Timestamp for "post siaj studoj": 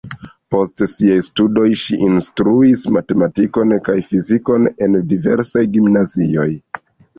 0.53-1.65